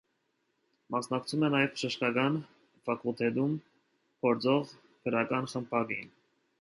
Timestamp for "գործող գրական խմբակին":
4.27-6.11